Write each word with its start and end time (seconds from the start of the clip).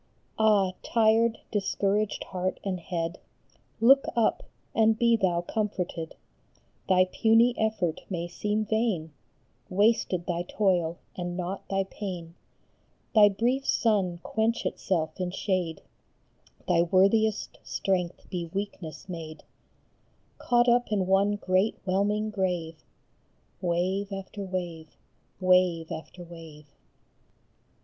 Ah, 0.39 0.71
tired, 0.81 1.37
discouraged 1.51 2.23
heart 2.23 2.59
and 2.63 2.79
head, 2.79 3.19
Look 3.79 4.05
up, 4.15 4.41
and 4.73 4.97
be 4.97 5.15
thou 5.15 5.41
comforted! 5.41 6.15
Thy 6.89 7.05
puny 7.05 7.53
effort 7.55 8.01
may 8.09 8.27
seem 8.27 8.65
vain, 8.65 9.11
Wasted 9.69 10.25
thy 10.25 10.41
toil 10.41 10.97
and 11.15 11.37
naught 11.37 11.69
thy 11.69 11.83
pain, 11.83 12.33
Thy 13.13 13.29
brief 13.29 13.63
sun 13.63 14.17
quench 14.23 14.65
itself 14.65 15.19
in 15.19 15.29
shade, 15.29 15.83
Thy 16.67 16.81
worthiest 16.81 17.59
strength 17.61 18.27
be 18.31 18.47
weakness 18.55 19.07
made, 19.07 19.43
Caught 20.39 20.67
up 20.67 20.91
in 20.91 21.05
one 21.05 21.35
great 21.35 21.77
whelming 21.85 22.31
grave, 22.31 22.83
Wave 23.61 24.11
after 24.11 24.41
wave, 24.43 24.97
wave 25.39 25.91
after 25.91 26.23
wave. 26.23 26.65